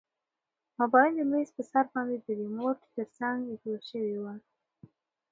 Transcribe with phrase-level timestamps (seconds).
[0.79, 4.25] موبایل د میز په سر باندې د ریموټ تر څنګ ایښودل شوی و.